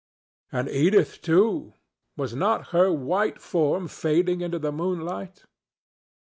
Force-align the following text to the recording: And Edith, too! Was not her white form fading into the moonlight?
And 0.51 0.67
Edith, 0.67 1.21
too! 1.21 1.75
Was 2.17 2.33
not 2.33 2.69
her 2.69 2.91
white 2.91 3.39
form 3.39 3.87
fading 3.87 4.41
into 4.41 4.57
the 4.57 4.71
moonlight? 4.71 5.45